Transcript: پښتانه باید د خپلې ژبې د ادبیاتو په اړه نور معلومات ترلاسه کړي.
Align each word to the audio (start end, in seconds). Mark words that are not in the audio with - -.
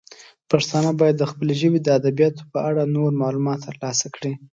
پښتانه 0.51 0.91
باید 0.99 1.15
د 1.19 1.23
خپلې 1.31 1.53
ژبې 1.61 1.79
د 1.83 1.87
ادبیاتو 1.99 2.43
په 2.51 2.59
اړه 2.69 2.83
نور 2.95 3.09
معلومات 3.21 3.59
ترلاسه 3.67 4.05
کړي. 4.15 4.33